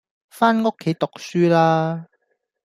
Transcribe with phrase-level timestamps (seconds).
[0.31, 2.07] 返屋企讀書啦